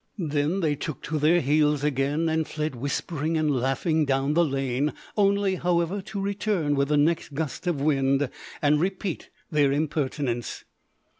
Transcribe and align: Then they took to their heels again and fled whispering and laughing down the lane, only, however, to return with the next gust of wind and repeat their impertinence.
Then 0.17 0.61
they 0.61 0.73
took 0.75 1.03
to 1.03 1.19
their 1.19 1.41
heels 1.41 1.83
again 1.83 2.27
and 2.27 2.47
fled 2.47 2.73
whispering 2.75 3.37
and 3.37 3.51
laughing 3.55 4.03
down 4.03 4.33
the 4.33 4.43
lane, 4.43 4.93
only, 5.15 5.53
however, 5.57 6.01
to 6.01 6.19
return 6.19 6.73
with 6.73 6.87
the 6.87 6.97
next 6.97 7.35
gust 7.35 7.67
of 7.67 7.79
wind 7.79 8.27
and 8.63 8.79
repeat 8.79 9.29
their 9.51 9.71
impertinence. 9.71 10.63